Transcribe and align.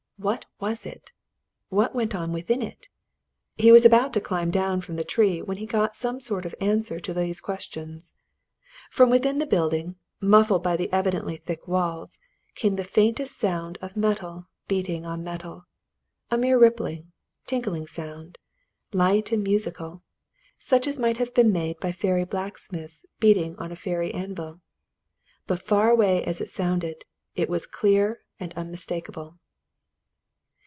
What 0.23 0.45
was 0.59 0.85
it? 0.85 1.11
What 1.69 1.95
went 1.95 2.13
on 2.13 2.31
within 2.31 2.61
it? 2.61 2.89
He 3.57 3.71
was 3.71 3.85
about 3.85 4.13
to 4.13 4.21
climb 4.21 4.51
down 4.51 4.79
from 4.81 4.95
the 4.95 5.03
tree 5.03 5.41
when 5.41 5.57
he 5.57 5.65
got 5.65 5.95
some 5.95 6.19
sort 6.19 6.45
of 6.45 6.53
an 6.61 6.69
answer 6.69 6.99
to 6.99 7.11
these 7.11 7.41
questions. 7.41 8.17
From 8.91 9.09
within 9.09 9.39
the 9.39 9.47
building, 9.47 9.95
muffled 10.19 10.61
by 10.61 10.77
the 10.77 10.93
evidently 10.93 11.37
thick 11.37 11.67
walls, 11.67 12.19
came 12.53 12.75
the 12.75 12.83
faintest 12.83 13.39
sound 13.39 13.79
of 13.81 13.97
metal 13.97 14.45
beating 14.67 15.07
on 15.07 15.23
metal 15.23 15.65
a 16.29 16.37
mere 16.37 16.59
rippling, 16.59 17.11
tinkling 17.47 17.87
sound, 17.87 18.37
light 18.93 19.31
and 19.31 19.41
musical, 19.41 20.03
such 20.59 20.85
as 20.85 20.99
might 20.99 21.17
have 21.17 21.33
been 21.33 21.51
made 21.51 21.79
by 21.79 21.91
fairy 21.91 22.25
blacksmiths 22.25 23.07
beating 23.19 23.55
on 23.55 23.71
a 23.71 23.75
fairy 23.75 24.13
anvil. 24.13 24.61
But 25.47 25.63
far 25.63 25.89
away 25.89 26.23
as 26.25 26.39
it 26.41 26.49
sounded, 26.49 27.05
it 27.35 27.49
was 27.49 27.65
clear 27.65 28.19
and 28.39 28.53
unmistakable. 28.53 29.39